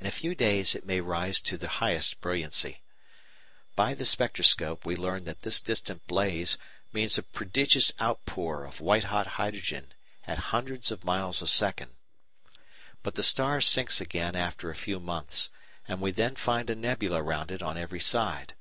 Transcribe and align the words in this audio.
In 0.00 0.06
a 0.06 0.10
few 0.10 0.34
days 0.34 0.74
it 0.74 0.86
may 0.86 0.98
rise 0.98 1.40
to 1.42 1.58
the 1.58 1.68
highest 1.84 2.22
brilliancy. 2.22 2.80
By 3.74 3.92
the 3.92 4.06
spectroscope 4.06 4.86
we 4.86 4.96
learn 4.96 5.24
that 5.24 5.42
this 5.42 5.60
distant 5.60 6.06
blaze 6.06 6.56
means 6.90 7.18
a 7.18 7.22
prodigious 7.22 7.92
outpour 8.00 8.64
of 8.64 8.80
white 8.80 9.04
hot 9.04 9.26
hydrogen 9.36 9.92
at 10.26 10.38
hundreds 10.56 10.90
of 10.90 11.04
miles 11.04 11.42
a 11.42 11.46
second. 11.48 11.90
But 13.02 13.14
the 13.14 13.22
star 13.22 13.60
sinks 13.60 14.00
again 14.00 14.36
after 14.36 14.70
a 14.70 14.74
few 14.74 14.98
months, 14.98 15.50
and 15.86 16.00
we 16.00 16.12
then 16.12 16.34
find 16.34 16.70
a 16.70 16.74
nebula 16.74 17.22
round 17.22 17.50
it 17.50 17.62
on 17.62 17.76
every 17.76 18.00
side. 18.00 18.54